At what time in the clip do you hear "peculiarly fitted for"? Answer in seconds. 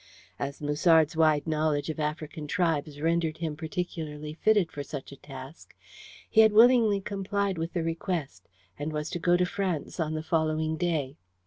3.55-4.81